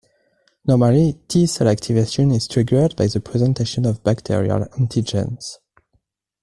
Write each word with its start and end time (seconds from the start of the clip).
Normally, 0.65 1.19
T 1.27 1.45
cell 1.45 1.67
activation 1.67 2.31
is 2.31 2.47
triggered 2.47 2.95
by 2.95 3.05
the 3.05 3.19
presentation 3.21 3.85
of 3.85 4.01
bacterial 4.03 4.61
antigens. 4.69 5.59